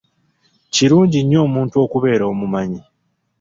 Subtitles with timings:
[0.73, 2.81] Kirungi nnyo omuntu okubeera omumanyi.